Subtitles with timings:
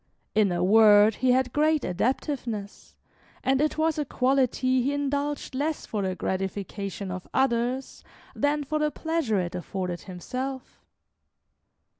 [0.33, 2.95] In a word, he had great adaptiveness,
[3.43, 8.03] and it was a quality he indulged less for the gratification of others
[8.35, 10.83] than for the pleasure it afforded himself.